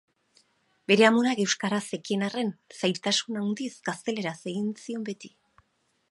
[0.91, 5.31] Bere amonak euskaraz zekien arren, zailtasun handiz gazteleraz egin zion beti.